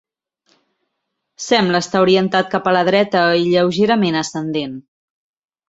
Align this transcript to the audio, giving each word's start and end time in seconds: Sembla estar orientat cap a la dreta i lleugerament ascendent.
Sembla 1.47 1.81
estar 1.85 2.01
orientat 2.07 2.49
cap 2.55 2.71
a 2.71 2.75
la 2.79 2.83
dreta 2.89 3.23
i 3.43 3.47
lleugerament 3.53 4.21
ascendent. 4.25 4.77